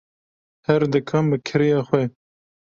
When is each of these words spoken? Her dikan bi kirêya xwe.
Her 0.67 0.81
dikan 0.93 1.25
bi 1.31 1.37
kirêya 1.47 1.79
xwe. 1.87 2.03